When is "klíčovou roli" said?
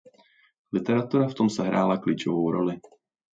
1.97-2.75